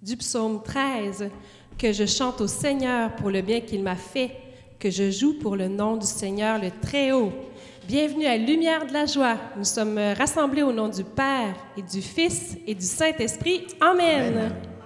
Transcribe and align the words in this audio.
du 0.00 0.16
psaume 0.16 0.62
13, 0.62 1.28
que 1.76 1.92
je 1.92 2.06
chante 2.06 2.40
au 2.40 2.46
Seigneur 2.46 3.14
pour 3.16 3.30
le 3.30 3.42
bien 3.42 3.60
qu'il 3.60 3.82
m'a 3.82 3.96
fait, 3.96 4.30
que 4.78 4.90
je 4.90 5.10
joue 5.10 5.34
pour 5.40 5.56
le 5.56 5.66
nom 5.66 5.96
du 5.96 6.06
Seigneur 6.06 6.60
le 6.60 6.70
Très-Haut. 6.70 7.32
Bienvenue 7.88 8.26
à 8.26 8.36
Lumière 8.36 8.86
de 8.86 8.92
la 8.92 9.06
joie. 9.06 9.36
Nous 9.56 9.64
sommes 9.64 9.98
rassemblés 10.16 10.62
au 10.62 10.72
nom 10.72 10.88
du 10.88 11.02
Père 11.02 11.54
et 11.76 11.82
du 11.82 12.00
Fils 12.00 12.56
et 12.64 12.74
du 12.74 12.86
Saint-Esprit. 12.86 13.66
Amen. 13.80 14.52
Il 14.62 14.77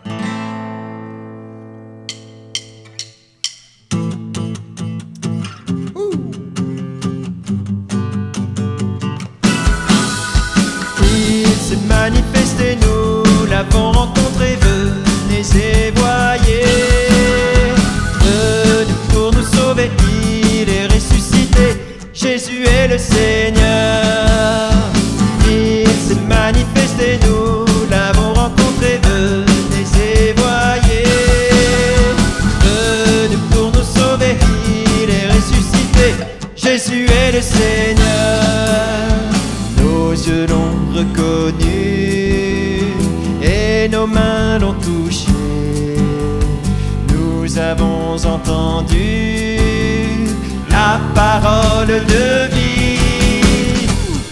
la 50.70 51.00
parole 51.14 51.86
de 51.88 52.54
vie. 52.54 52.98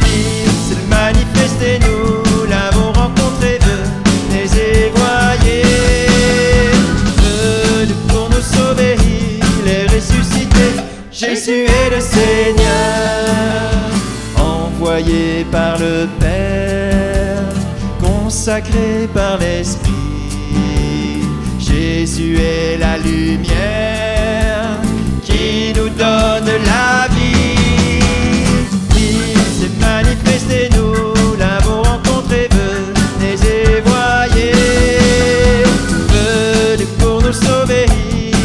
Il 0.01 0.51
s'est 0.65 0.87
manifesté, 0.89 1.79
nous 1.81 2.47
l'avons 2.49 2.93
rencontré, 2.93 3.59
venez 4.31 4.93
voyez. 4.95 5.63
Venu 7.23 7.95
pour 8.09 8.29
nous 8.31 8.41
sauver, 8.41 8.97
il 9.59 9.69
est 9.69 9.87
ressuscité. 9.95 10.67
Jésus 11.13 11.67
est 11.67 11.91
le 11.95 12.01
Seigneur 12.01 13.31
envoyé 14.37 15.45
par 15.53 15.79
le 15.79 16.09
Père, 16.19 17.45
consacré 18.01 19.09
par 19.13 19.39
l'Esprit. 19.39 19.91
Jésus 21.59 22.39
est 22.39 22.79
la 22.79 22.97
lumière 22.99 24.20
nous 25.75 25.89
donne 25.91 26.51
la 26.67 27.09
vie. 27.15 28.01
Il 28.97 29.39
s'est 29.57 29.77
manifesté, 29.81 30.69
nous 30.77 31.37
l'avons 31.39 31.83
rencontré, 31.83 32.49
venez 32.51 33.35
et 33.35 33.83
voyez. 33.85 34.53
Venu 36.15 36.87
pour 36.99 37.23
nous 37.23 37.33
sauver, 37.33 37.87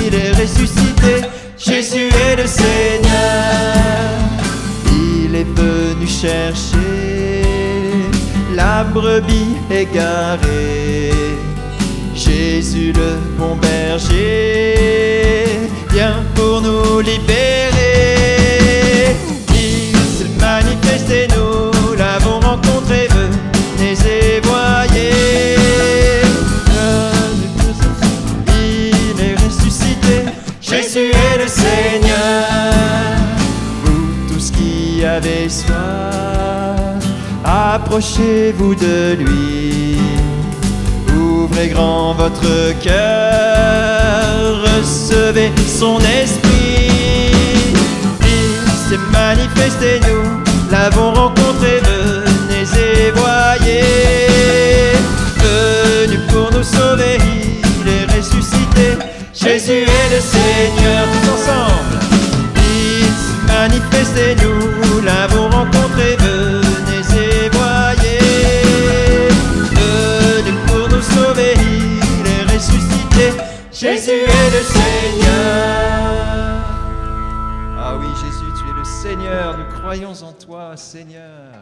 il 0.06 0.14
est 0.16 0.32
ressuscité. 0.32 1.28
Jésus 1.58 2.10
est 2.28 2.36
le 2.36 2.48
Seigneur. 2.48 3.76
Il 4.92 5.36
est 5.36 5.48
venu 5.56 6.08
chercher 6.08 7.44
la 8.56 8.84
brebis 8.84 9.56
égarée. 9.70 11.12
Jésus 12.14 12.94
le 12.94 13.18
bon 13.38 13.56
berger 13.56 14.76
pour 16.36 16.62
nous 16.62 17.00
libérer. 17.00 17.76
Il 19.50 19.96
s'est 19.96 20.30
manifesté, 20.40 21.28
nous 21.30 21.96
l'avons 21.96 22.40
rencontré, 22.42 23.08
venez 23.08 23.94
et 23.94 24.42
voyez. 24.44 25.56
Il 28.48 29.22
est 29.22 29.36
ressuscité, 29.36 30.26
Jésus 30.62 31.12
est 31.12 31.38
le 31.42 31.48
Seigneur 31.48 32.44
vous 33.84 34.34
tous 34.34 34.52
qui 34.52 35.06
avez 35.06 35.48
soif, 35.48 35.76
approchez-vous 37.46 38.76
de 38.76 39.16
lui. 39.18 39.98
Grand 41.58 42.14
votre 42.14 42.78
cœur, 42.82 44.62
recevez 44.62 45.52
son 45.66 46.00
esprit. 46.00 47.32
Il 48.22 48.70
s'est 48.88 49.00
manifesté, 49.12 50.00
nous 50.02 50.44
l'avons 50.70 51.14
rencontré, 51.14 51.82
venez 51.82 52.68
et 52.78 53.12
voyez. 53.12 53.65
Croyons 79.96 80.24
en 80.24 80.34
toi, 80.34 80.76
Seigneur. 80.76 81.54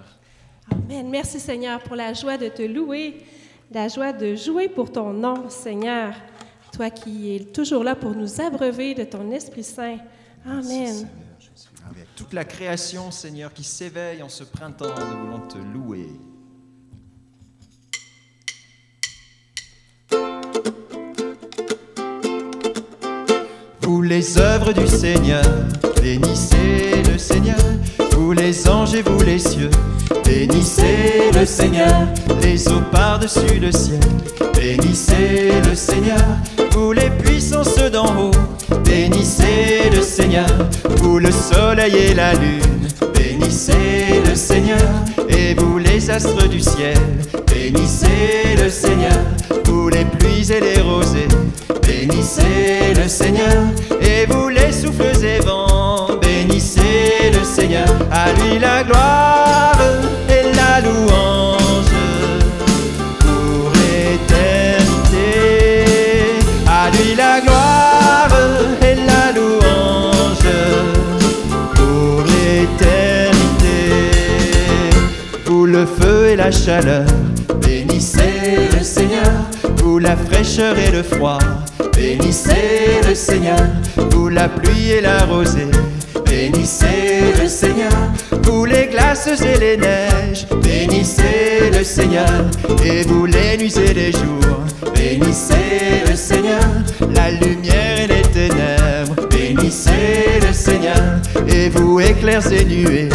Amen. 0.72 1.08
Merci 1.10 1.40
Seigneur 1.40 1.80
pour 1.84 1.96
la 1.96 2.14
joie 2.14 2.36
de 2.36 2.48
te 2.48 2.64
louer, 2.64 3.24
la 3.72 3.88
joie 3.88 4.12
de 4.12 4.34
jouer 4.36 4.70
pour 4.70 4.92
ton 4.92 5.14
nom, 5.14 5.50
Seigneur. 5.50 6.16
Toi 6.72 6.90
qui 6.90 7.36
es 7.36 7.40
toujours 7.42 7.84
là 7.84 7.96
pour 7.96 8.16
nous 8.16 8.42
abreuver 8.42 8.96
de 8.96 9.04
ton 9.04 9.30
Esprit 9.30 9.64
Saint. 9.64 9.98
Amen. 10.46 10.64
Seigneur 10.64 11.10
Jésus. 11.40 11.70
Avec 11.88 12.16
toute 12.16 12.34
la 12.34 12.44
création, 12.44 13.12
Seigneur, 13.12 13.54
qui 13.54 13.64
s'éveille 13.64 14.24
en 14.24 14.30
ce 14.30 14.44
printemps, 14.44 14.96
nous 14.98 15.26
voulons 15.26 15.48
te 15.48 15.60
louer. 15.60 16.08
Vous 23.84 24.02
les 24.02 24.38
œuvres 24.38 24.72
du 24.72 24.88
Seigneur, 24.88 25.44
bénissez 26.02 27.04
le 27.12 27.18
Seigneur. 27.18 27.58
Vous 28.12 28.32
les 28.32 28.70
anges 28.70 28.96
et 28.96 29.02
vous 29.02 29.22
les 29.24 29.40
cieux, 29.40 29.70
bénissez 30.24 31.30
le 31.34 31.46
Seigneur. 31.46 32.08
Les 32.42 32.68
eaux 32.70 32.82
par-dessus 32.92 33.60
le 33.62 33.72
ciel, 33.72 34.00
bénissez 34.56 35.52
le 35.68 35.76
Seigneur. 35.76 36.18
Vous 36.72 36.94
les 36.94 37.10
puissances 37.10 37.76
d'en 37.92 38.06
haut, 38.18 38.32
bénissez 38.86 39.90
le 39.94 40.02
Seigneur. 40.02 40.48
Vous 40.98 41.20
le 41.20 41.32
soleil 41.32 41.96
et 41.96 42.14
la 42.14 42.34
lune, 42.34 42.88
bénissez 43.14 44.22
le 44.28 44.36
Seigneur. 44.36 44.80
Et 45.30 45.54
vous 45.56 45.78
les 45.78 46.10
astres 46.10 46.48
du 46.48 46.62
ciel, 46.62 46.98
bénissez 47.48 48.56
le 48.58 48.70
Seigneur. 48.70 49.20
Vous 49.66 49.90
les 49.90 50.06
pluies 50.06 50.52
et 50.52 50.62
les 50.62 50.82
rosées, 50.82 51.28
bénissez 52.06 52.94
le 52.96 53.08
Seigneur. 53.08 53.64
Et 54.02 54.26
vous 54.28 54.50
les 54.50 54.72
souffles 54.72 55.24
et 55.24 55.40
vents, 55.40 56.08
bénissez 56.22 57.32
le 57.34 57.44
Seigneur. 57.44 57.88
À 58.12 58.32
lui 58.34 58.60
la 58.60 58.84
gloire 58.84 59.80
et 60.30 60.44
la 60.56 60.82
louange 60.82 61.94
pour 63.20 63.72
l'éternité. 63.76 65.30
À 66.68 66.90
lui 66.92 67.16
la 67.16 67.40
gloire 67.42 68.30
et 68.82 68.96
la 68.96 69.32
louange 69.38 70.52
pour 71.76 72.24
l'éternité. 72.24 73.80
Vous 75.46 75.66
le 75.66 75.86
feu 75.86 76.28
et 76.32 76.36
la 76.36 76.52
chaleur, 76.52 77.06
bénissez 77.62 78.70
le 78.78 78.84
Seigneur. 78.84 79.32
Vous 79.78 80.00
la 80.00 80.16
fraîcheur 80.16 80.78
et 80.78 80.92
le 80.92 81.04
froid, 81.04 81.40
bénissez 82.04 83.00
le 83.08 83.16
Seigneur. 83.16 83.66
Vous 84.12 84.28
la 84.28 84.50
pluie 84.50 84.92
et 84.92 85.02
la 85.02 85.26
rosée, 85.26 85.72
bénissez 86.26 87.34
le 87.42 87.48
Seigneur. 87.48 87.98
Vous 88.44 88.66
les 88.66 88.88
glaces 88.88 89.30
et 89.42 89.58
les 89.58 89.78
neiges, 89.78 90.46
bénissez 90.62 91.72
le 91.72 91.84
Seigneur. 91.84 92.28
Et 92.84 93.04
vous 93.04 93.26
les 93.26 93.58
nuits 93.58 93.74
et 93.78 93.94
les 93.94 94.12
jours, 94.12 94.60
bénissez 94.94 96.04
le 96.10 96.16
Seigneur. 96.16 96.68
La 97.16 97.32
lumière 97.32 98.00
et 98.04 98.08
les 98.08 98.22
ténèbres, 98.22 99.16
bénissez 99.30 100.42
le 100.46 100.52
Seigneur. 100.52 101.22
Et 101.48 101.70
vous 101.70 102.02
éclairs 102.02 102.52
et 102.52 102.66
nuées, 102.66 103.10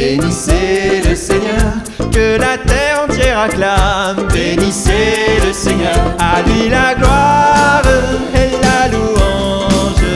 bénissez 0.00 1.02
le 1.06 1.14
Seigneur. 1.14 1.72
Que 2.10 2.38
la 2.38 2.56
terre 2.70 2.96
entière 3.04 3.38
acclament. 3.40 4.26
Bénissez 4.32 5.38
le 5.46 5.52
Seigneur, 5.52 6.00
à 6.18 6.42
lui 6.42 6.68
la 6.70 6.94
gloire 6.94 7.82
et 8.42 8.52
la 8.66 8.88
louange 8.92 10.10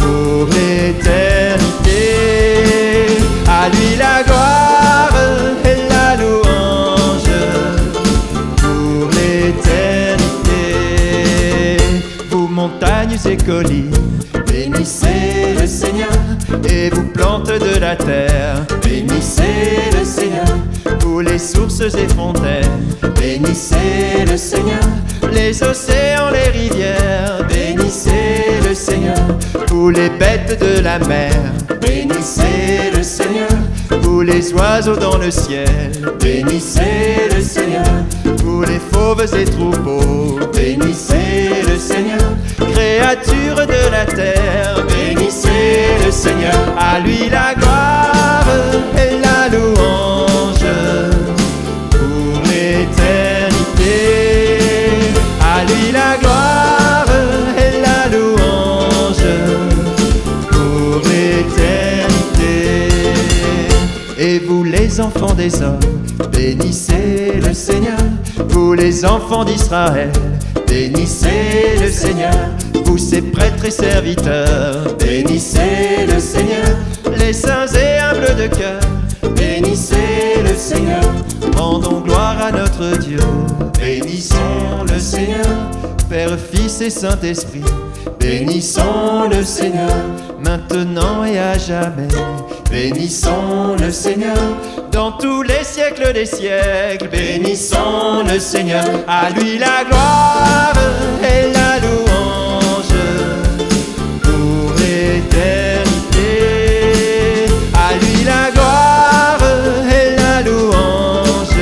pour 0.00 0.46
l'éternité. 0.56 2.02
À 3.60 3.68
lui 3.68 3.90
la 4.04 4.16
gloire 4.26 5.16
et 5.64 5.80
la 5.94 6.08
louange 6.20 7.34
pour 8.62 9.02
l'éternité. 9.16 10.66
Vous 12.30 12.48
montagnes 12.48 13.18
et 13.32 13.36
collines, 13.36 13.94
et 16.68 16.90
vous 16.90 17.04
plantes 17.08 17.48
de 17.48 17.80
la 17.80 17.96
terre. 17.96 18.64
Bénissez 18.82 19.90
le 19.98 20.04
Seigneur, 20.04 20.44
vous 21.00 21.20
les 21.20 21.38
sources 21.38 21.80
et 21.80 22.08
fontaines. 22.14 22.94
Bénissez 23.16 24.24
le 24.28 24.36
Seigneur, 24.36 24.80
les 25.32 25.62
océans, 25.62 26.30
les 26.32 26.50
rivières. 26.50 27.46
Bénissez 27.48 28.60
le 28.68 28.74
Seigneur, 28.74 29.16
vous 29.68 29.90
les 29.90 30.10
bêtes 30.10 30.60
de 30.60 30.82
la 30.82 30.98
mer. 31.00 31.32
Bénissez 31.80 32.90
le 32.96 33.02
Seigneur, 33.02 33.48
vous 34.02 34.22
les 34.22 34.52
oiseaux 34.52 34.96
dans 34.96 35.18
le 35.18 35.30
ciel. 35.30 35.68
Bénissez 36.20 37.28
le 37.34 37.40
Seigneur, 37.40 37.84
vous 38.44 38.62
les 38.62 38.80
fauves 38.92 39.26
et 39.34 39.44
troupeaux. 39.44 40.38
Bénissez 40.52 41.50
le 41.68 41.76
Seigneur, 41.76 42.32
créatures 42.58 43.66
de 43.66 43.90
la 43.90 44.04
terre. 44.06 44.84
Bénissez 44.88 45.15
le 46.06 46.12
Seigneur, 46.12 46.54
à 46.78 47.00
lui 47.00 47.28
la 47.28 47.52
gloire 47.54 48.46
et 48.96 49.18
la 49.18 49.48
louange 49.48 50.64
pour 51.90 52.42
l'éternité. 52.44 53.88
À 55.40 55.64
lui 55.64 55.90
la 55.92 56.16
gloire 56.20 57.06
et 57.58 57.80
la 57.80 58.08
louange 58.16 59.26
pour 60.50 61.02
l'éternité. 61.08 62.78
Et 64.16 64.38
vous 64.38 64.62
les 64.62 65.00
enfants 65.00 65.34
des 65.34 65.60
hommes, 65.60 65.80
bénissez 66.32 67.40
le 67.44 67.52
Seigneur. 67.52 67.98
Vous 68.50 68.74
les 68.74 69.04
enfants 69.04 69.44
d'Israël, 69.44 70.12
bénissez 70.68 71.76
le 71.80 71.90
Seigneur. 71.90 72.32
Vous 72.86 72.98
ces 72.98 73.20
prêtres 73.20 73.64
et 73.64 73.70
serviteurs, 73.70 74.96
bénissez 74.98 76.06
le 76.08 76.20
Seigneur. 76.20 76.76
Les 77.18 77.32
saints 77.32 77.66
et 77.66 77.98
humbles 77.98 78.36
de 78.36 78.46
cœur, 78.46 78.80
bénissez 79.34 80.40
le 80.42 80.54
Seigneur. 80.54 81.02
Rendons 81.56 82.00
gloire 82.00 82.36
à 82.40 82.52
notre 82.52 82.96
Dieu, 82.98 83.18
bénissons 83.78 84.84
le 84.88 85.00
Seigneur. 85.00 85.44
Père, 86.08 86.38
Fils 86.38 86.80
et 86.80 86.90
Saint-Esprit, 86.90 87.64
bénissons 88.20 89.28
le 89.30 89.42
Seigneur, 89.42 89.90
maintenant 90.38 91.24
et 91.24 91.38
à 91.38 91.58
jamais. 91.58 92.06
Bénissons 92.70 93.74
le 93.80 93.90
Seigneur, 93.90 94.38
dans 94.92 95.12
tous 95.12 95.42
les 95.42 95.64
siècles 95.64 96.12
des 96.12 96.26
siècles. 96.26 97.08
Bénissons 97.10 98.22
le 98.32 98.38
Seigneur, 98.38 98.84
à 99.08 99.30
lui 99.30 99.58
la 99.58 99.84
gloire 99.84 100.72
et 101.22 101.52
la 101.52 101.80
louange 101.80 102.05
l'éternité. 105.36 106.34
À 107.74 107.94
lui 107.98 108.24
la 108.24 108.50
gloire 108.50 109.38
et 109.90 110.16
la 110.16 110.42
louange 110.42 111.60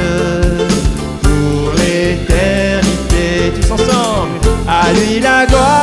pour 1.23 1.73
l'éternité. 1.79 3.53
Tous 3.61 3.73
ensemble, 3.73 4.39
à 4.69 4.93
lui 4.93 5.21
la 5.21 5.47
gloire 5.47 5.74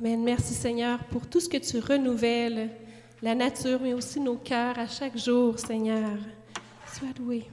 Amen. 0.00 0.24
Merci 0.24 0.54
Seigneur 0.54 1.04
pour 1.04 1.28
tout 1.28 1.38
ce 1.38 1.48
que 1.48 1.56
tu 1.56 1.78
renouvelles, 1.78 2.70
la 3.22 3.34
nature, 3.34 3.80
mais 3.80 3.94
aussi 3.94 4.18
nos 4.18 4.36
cœurs 4.36 4.78
à 4.78 4.88
chaque 4.88 5.16
jour, 5.16 5.58
Seigneur. 5.58 6.18
Sois 6.92 7.12
loué. 7.18 7.44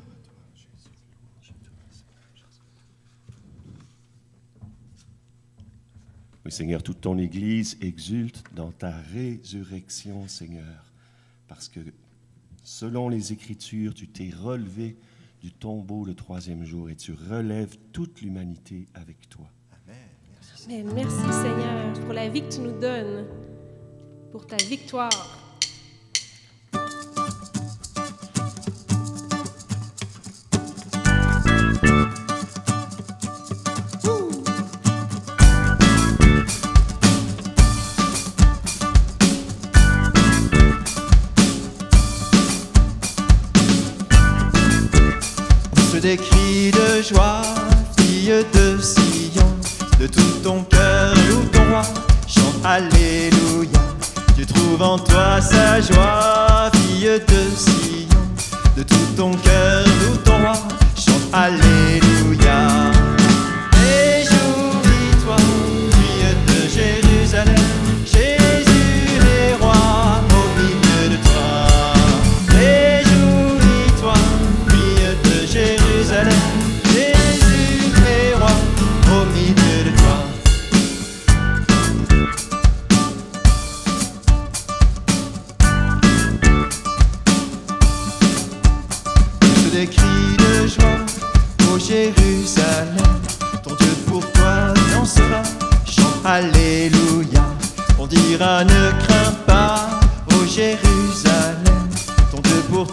Oui, 6.44 6.52
Seigneur, 6.52 6.82
toute 6.82 7.02
ton 7.02 7.20
Église 7.20 7.78
exulte 7.80 8.44
dans 8.56 8.72
ta 8.72 8.92
résurrection, 9.14 10.28
Seigneur, 10.28 10.92
parce 11.48 11.70
que 11.70 11.80
selon 12.64 13.08
les 13.08 13.32
Écritures, 13.32 13.94
tu 13.94 14.08
t'es 14.08 14.32
relevé 14.36 14.98
du 15.42 15.52
tombeau 15.52 16.06
le 16.06 16.16
troisième 16.16 16.66
jour 16.66 16.90
et 16.90 16.96
tu 16.96 17.14
relèves 17.14 17.78
toute 17.92 18.22
l'humanité 18.22 18.88
avec 18.96 19.30
toi. 19.30 19.48
Amen. 20.68 20.92
Merci 20.94 21.16
Seigneur 21.16 21.94
pour 22.06 22.14
la 22.14 22.28
vie 22.28 22.44
que 22.44 22.54
tu 22.54 22.60
nous 22.62 22.80
donnes, 22.80 23.26
pour 24.32 24.46
ta 24.46 24.58
victoire. 24.58 25.10
Des 46.02 46.18
cris 46.18 46.72
de 46.72 47.04
joie, 47.04 47.44
de 50.02 50.08
tout 50.08 50.40
ton 50.44 50.64
cœur 50.64 51.14
loue 51.30 51.46
ton 51.52 51.64
roi, 51.70 51.84
chante 52.28 52.66
Alléluia. 52.66 53.80
Tu 54.36 54.48
trouves 54.48 54.82
en 54.82 54.98
toi 54.98 55.40
sa 55.40 55.80
joie, 55.80 56.72
fille 56.74 57.22
de 57.28 57.56
Sion, 57.56 58.20
de 58.76 58.82
tout 58.82 58.96
ton 59.16 59.32
cœur 59.32 59.86
loue 59.86 60.18
ton 60.26 60.38
roi, 60.40 60.54
chante 60.96 61.30
Alléluia. 61.32 62.01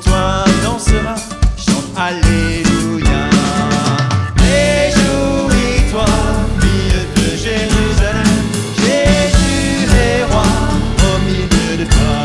Toi 0.09 0.45
dansera, 0.63 1.15
chante 1.57 1.89
Alléluia. 1.97 3.21
Réjouis-toi, 4.37 6.07
fille 6.61 7.01
de 7.17 7.29
Jérusalem, 7.37 8.37
Jésus 8.77 9.89
est 9.93 10.25
roi 10.31 10.49
au 11.09 11.19
milieu 11.27 11.77
de 11.79 11.85
toi. 11.85 12.17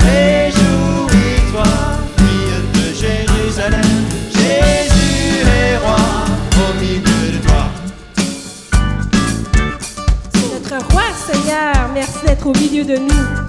Réjouis-toi, 0.00 1.70
fille 2.18 2.56
de 2.74 2.86
Jérusalem, 3.02 3.92
Jésus 4.34 5.46
est 5.46 5.76
roi 5.78 6.04
au 6.56 6.80
milieu 6.80 7.22
de 7.34 7.38
toi. 7.46 7.62
C'est 10.34 10.48
notre 10.52 10.92
roi, 10.92 11.04
Seigneur. 11.30 11.74
Merci 11.94 12.26
d'être 12.26 12.46
au 12.46 12.52
milieu 12.52 12.84
de 12.84 12.96
nous. 12.96 13.41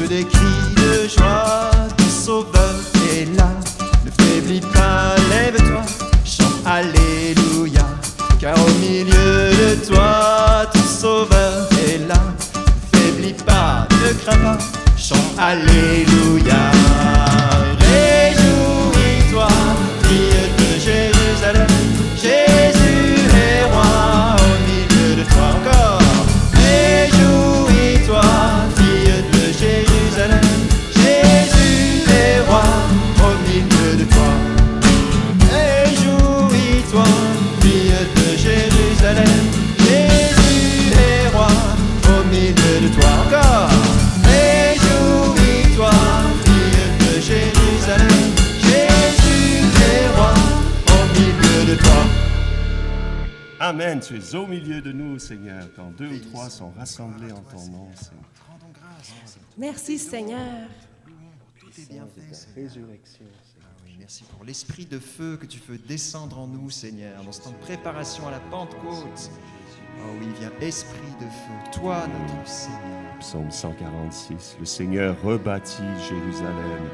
tous 0.00 0.08
les 0.08 0.24
cris 0.24 0.74
de 0.76 1.08
joie, 1.08 1.70
ton 1.96 2.04
sauveur 2.08 2.74
est 3.12 3.26
là. 3.36 3.50
Ne 4.04 4.10
faiblis 4.10 4.60
pas, 4.60 5.14
lève-toi, 5.30 5.82
chante 6.24 6.64
Alléluia. 6.64 7.86
Car 8.40 8.54
au 8.54 8.70
milieu 8.80 9.50
de 9.50 9.86
toi, 9.86 10.66
ton 10.72 10.80
sauveur 10.80 11.68
est 11.86 11.98
là. 12.08 12.22
Ne 12.92 12.98
faiblis 12.98 13.34
pas, 13.44 13.86
ne 13.90 14.12
crains 14.14 14.38
pas, 14.38 14.58
chante 14.96 15.38
Alléluia. 15.38 16.79
Quand 55.76 55.90
deux 55.96 56.08
ou 56.08 56.18
trois 56.30 56.50
sont 56.50 56.70
rassemblés 56.70 57.32
en 57.32 57.40
ton 57.40 57.64
nom, 57.68 57.88
Seigneur. 57.94 58.24
Rendons 58.48 58.72
grâce. 58.72 59.38
Merci 59.56 59.98
Seigneur. 59.98 60.68
Résurrection, 62.54 63.24
Ah 63.62 63.66
merci 63.98 64.24
pour 64.24 64.44
l'esprit 64.44 64.84
de 64.84 64.98
feu 64.98 65.36
que 65.40 65.46
tu 65.46 65.58
fais 65.58 65.78
descendre 65.78 66.38
en 66.38 66.46
nous, 66.46 66.68
Seigneur, 66.70 67.22
dans 67.24 67.32
ce 67.32 67.42
temps 67.42 67.50
de 67.50 67.56
préparation 67.56 68.26
à 68.26 68.32
la 68.32 68.40
Pentecôte. 68.40 69.30
Oh 69.98 70.10
oui, 70.18 70.26
viens, 70.38 70.52
esprit 70.60 71.12
de 71.20 71.26
feu, 71.26 71.80
toi, 71.80 72.06
notre 72.06 72.48
Seigneur. 72.48 73.18
Psaume 73.20 73.50
146. 73.50 74.56
Le 74.58 74.64
Seigneur 74.64 75.22
rebâtit 75.22 75.82
Jérusalem. 76.08 76.88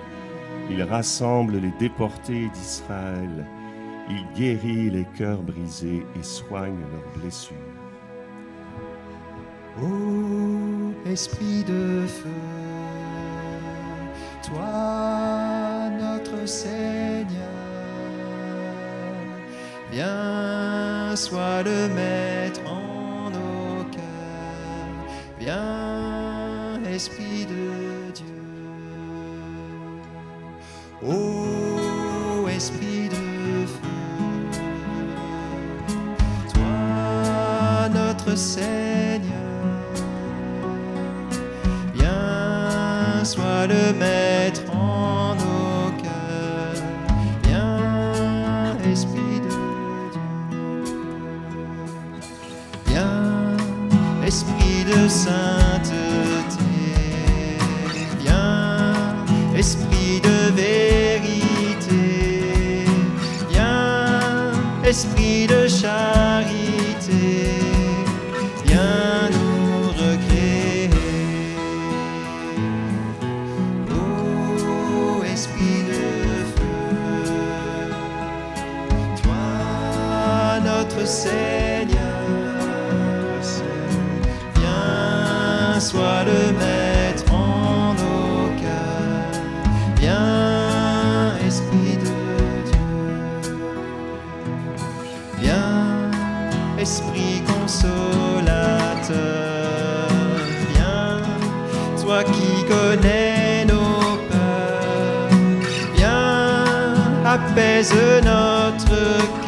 Il 0.71 0.83
rassemble 0.83 1.59
les 1.59 1.73
déportés 1.79 2.49
d'Israël. 2.49 3.47
Il 4.09 4.25
guérit 4.37 4.91
les 4.91 5.07
cœurs 5.17 5.43
brisés 5.43 6.05
et 6.19 6.23
soigne 6.23 6.79
leurs 6.93 7.23
blessures. 7.23 7.76
Ô 9.79 10.95
esprit 11.07 11.63
de 11.65 12.07
feu, 12.07 12.31
toi 14.49 15.91
notre 16.01 16.49
Seigneur, 16.49 17.27
viens, 19.93 21.15
sois 21.15 21.63
le 21.63 21.89
maître 21.89 22.61
en 22.67 23.29
nos 23.29 23.85
cœurs, 23.93 25.05
viens, 25.39 26.83
esprit 26.91 27.45
de 27.45 28.13
Dieu. 28.15 28.25
Ô 31.03 32.49
esprit 32.49 33.11
de 33.11 33.67
feu, 33.67 33.89
toi 36.55 37.91
notre 37.93 38.35
Seigneur, 38.39 38.86
le 43.67 43.93
maître 43.93 44.63
en 44.73 45.35
nos 45.35 45.91
cœurs, 46.03 46.83
viens, 47.43 48.77
Esprit 48.93 49.41
de 49.41 49.49
Dieu, 50.51 50.85
viens, 52.87 53.57
Esprit 54.25 54.85
de 54.85 55.09
sainteté, 55.09 56.57
viens, 58.21 58.95
Esprit 59.57 60.21
de 60.23 60.53
vérité, 60.55 62.05
viens, 63.51 64.53
Esprit 64.85 65.46
sois 85.81 86.25
le 86.25 86.53
maître 86.53 87.25
en 87.33 87.93
nos 87.95 88.49
cœurs, 88.61 89.41
viens, 90.01 91.37
Esprit 91.47 91.99
de 91.99 92.13
Dieu. 92.71 92.87
Viens, 95.39 96.11
Esprit 96.79 97.43
consolateur, 97.47 99.17
viens, 100.73 101.21
toi 102.03 102.25
qui 102.25 102.65
connais 102.65 103.65
nos 103.67 104.17
peurs, 104.31 105.29
viens, 105.95 106.65
apaise 107.25 107.95
notre 108.25 108.89
cœur, 108.89 109.46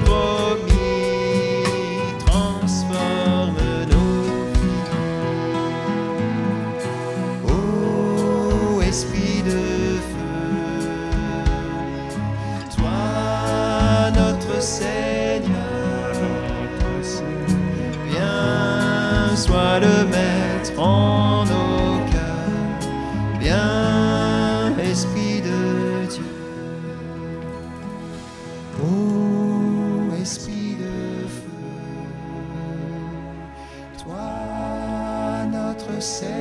Seigneur, 36.04 36.34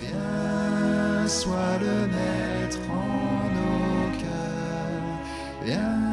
viens, 0.00 1.28
sois 1.28 1.76
le 1.78 2.06
maître 2.06 2.78
en 2.90 3.50
nos 3.52 4.18
cœurs, 4.18 5.20
viens, 5.62 6.07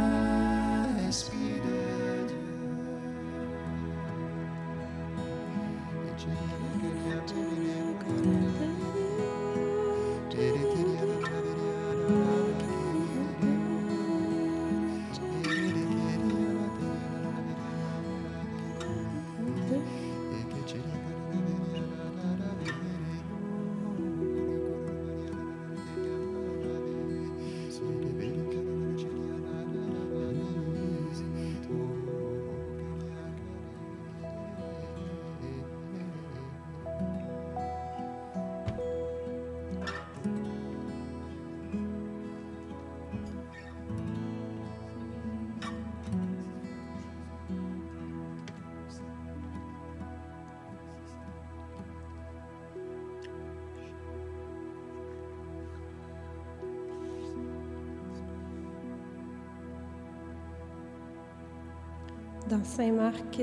dans 62.49 62.63
Saint 62.63 62.91
Marc 62.91 63.41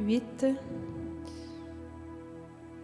8. 0.00 0.46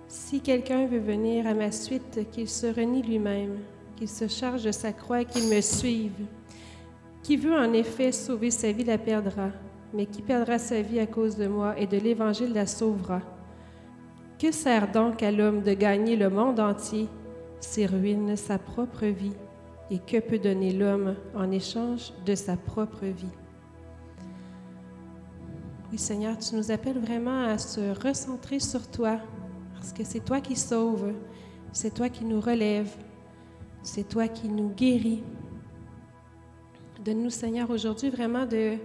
Si 0.08 0.40
quelqu'un 0.40 0.86
veut 0.86 0.98
venir 0.98 1.46
à 1.46 1.54
ma 1.54 1.70
suite, 1.70 2.28
qu'il 2.30 2.48
se 2.48 2.66
renie 2.66 3.02
lui-même, 3.02 3.58
qu'il 3.96 4.08
se 4.08 4.26
charge 4.26 4.64
de 4.64 4.72
sa 4.72 4.92
croix 4.92 5.20
et 5.20 5.24
qu'il 5.24 5.48
me 5.48 5.60
suive. 5.60 6.26
Qui 7.22 7.36
veut 7.36 7.54
en 7.54 7.72
effet 7.72 8.10
sauver 8.10 8.50
sa 8.50 8.72
vie 8.72 8.84
la 8.84 8.98
perdra, 8.98 9.50
mais 9.94 10.06
qui 10.06 10.22
perdra 10.22 10.58
sa 10.58 10.82
vie 10.82 10.98
à 10.98 11.06
cause 11.06 11.36
de 11.36 11.46
moi 11.46 11.78
et 11.78 11.86
de 11.86 11.98
l'Évangile 11.98 12.52
la 12.52 12.66
sauvera. 12.66 13.20
Que 14.38 14.50
sert 14.50 14.90
donc 14.90 15.22
à 15.22 15.30
l'homme 15.30 15.62
de 15.62 15.74
gagner 15.74 16.16
le 16.16 16.28
monde 16.28 16.58
entier 16.58 17.08
s'il 17.60 17.86
ruine 17.86 18.36
sa 18.36 18.58
propre 18.58 19.06
vie? 19.06 19.36
Et 19.90 19.98
que 19.98 20.18
peut 20.20 20.38
donner 20.38 20.72
l'homme 20.72 21.16
en 21.34 21.50
échange 21.50 22.12
de 22.24 22.34
sa 22.34 22.56
propre 22.56 23.04
vie? 23.04 23.41
Oui, 25.92 25.98
Seigneur, 25.98 26.38
tu 26.38 26.54
nous 26.54 26.70
appelles 26.70 26.98
vraiment 26.98 27.44
à 27.44 27.58
se 27.58 27.92
recentrer 28.02 28.60
sur 28.60 28.90
toi, 28.90 29.20
parce 29.74 29.92
que 29.92 30.02
c'est 30.04 30.24
toi 30.24 30.40
qui 30.40 30.56
sauves, 30.56 31.12
c'est 31.70 31.92
toi 31.92 32.08
qui 32.08 32.24
nous 32.24 32.40
relèves, 32.40 32.96
c'est 33.82 34.08
toi 34.08 34.26
qui 34.26 34.48
nous 34.48 34.70
guéris. 34.70 35.22
Donne-nous, 37.04 37.28
Seigneur, 37.28 37.68
aujourd'hui 37.68 38.08
vraiment 38.08 38.46
de, 38.46 38.78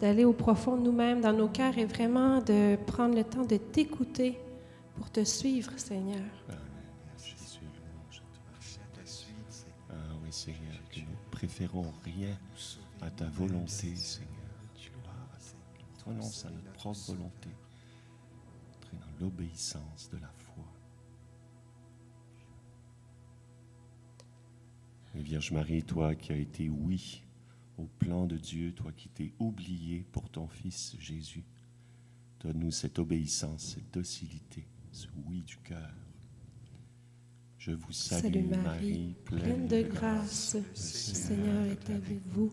d'aller 0.00 0.24
au 0.24 0.32
profond 0.32 0.76
de 0.76 0.82
nous-mêmes, 0.82 1.20
dans 1.20 1.32
nos 1.32 1.46
cœurs, 1.46 1.78
et 1.78 1.84
vraiment 1.84 2.40
de 2.40 2.74
prendre 2.84 3.14
le 3.14 3.22
temps 3.22 3.44
de 3.44 3.56
t'écouter 3.56 4.36
pour 4.96 5.12
te 5.12 5.22
suivre, 5.22 5.70
Seigneur. 5.76 6.16
Amen. 6.48 6.58
À 8.56 8.58
toi. 8.58 9.02
Ah 9.88 9.94
oui, 10.20 10.32
Seigneur, 10.32 10.80
que 10.90 10.98
nous 10.98 11.16
préférons 11.30 11.92
rien 12.04 12.36
à 13.00 13.10
ta 13.10 13.26
volonté, 13.26 13.94
Seigneur. 13.94 14.43
Renonce 16.06 16.44
à 16.44 16.50
notre 16.50 16.72
propre 16.72 17.00
volonté. 17.12 17.50
Entrer 18.76 18.96
dans 18.98 19.24
l'obéissance 19.24 20.10
de 20.12 20.18
la 20.18 20.28
foi. 20.28 20.64
Et 25.16 25.22
Vierge 25.22 25.52
Marie, 25.52 25.82
toi 25.82 26.14
qui 26.14 26.32
as 26.32 26.36
été 26.36 26.68
oui 26.68 27.22
au 27.78 27.84
plan 27.98 28.26
de 28.26 28.36
Dieu, 28.36 28.72
toi 28.72 28.92
qui 28.92 29.08
t'es 29.08 29.32
oublié 29.38 30.04
pour 30.12 30.28
ton 30.28 30.46
Fils 30.48 30.96
Jésus, 30.98 31.44
donne-nous 32.40 32.70
cette 32.70 32.98
obéissance, 32.98 33.74
cette 33.74 33.92
docilité, 33.92 34.66
ce 34.92 35.06
oui 35.26 35.42
du 35.42 35.56
cœur. 35.58 35.94
Je 37.58 37.72
vous 37.72 37.92
salue, 37.92 38.22
Salut 38.22 38.42
Marie, 38.62 39.14
pleine 39.24 39.66
de 39.66 39.82
grâce, 39.82 40.54
le 40.54 40.64
Seigneur 40.74 41.64
est 41.64 41.90
avec 41.90 42.20
vous. 42.26 42.52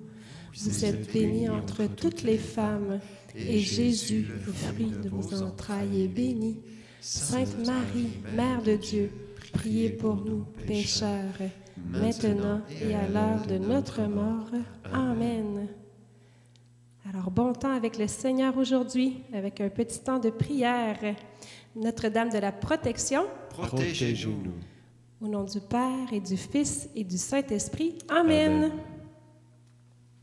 Vous 0.53 0.85
êtes 0.85 1.11
bénie 1.13 1.49
entre 1.49 1.85
toutes 1.85 2.23
les 2.23 2.37
femmes, 2.37 2.99
et 3.35 3.59
Jésus, 3.59 4.27
le 4.45 4.51
fruit 4.51 4.91
de 5.03 5.09
vos 5.09 5.41
entrailles, 5.41 6.03
est 6.03 6.07
béni. 6.07 6.59
Sainte 6.99 7.65
Marie, 7.65 8.09
Mère 8.35 8.61
de 8.61 8.75
Dieu, 8.75 9.11
priez 9.53 9.89
pour 9.89 10.15
nous 10.17 10.45
pécheurs, 10.67 11.33
maintenant 11.89 12.61
et 12.81 12.93
à 12.93 13.07
l'heure 13.07 13.45
de 13.47 13.57
notre 13.57 14.01
mort. 14.03 14.49
Amen. 14.93 15.67
Alors, 17.09 17.31
bon 17.31 17.53
temps 17.53 17.73
avec 17.73 17.97
le 17.97 18.07
Seigneur 18.07 18.55
aujourd'hui, 18.57 19.23
avec 19.33 19.59
un 19.61 19.69
petit 19.69 19.99
temps 19.99 20.19
de 20.19 20.29
prière. 20.29 20.97
Notre-Dame 21.75 22.29
de 22.29 22.37
la 22.37 22.51
protection, 22.51 23.23
Protégez-nous. 23.49 24.51
au 25.21 25.27
nom 25.27 25.43
du 25.45 25.61
Père 25.61 26.11
et 26.11 26.19
du 26.19 26.35
Fils 26.35 26.89
et 26.95 27.03
du 27.05 27.17
Saint-Esprit. 27.17 27.97
Amen. 28.09 28.65
Amen. 28.65 28.71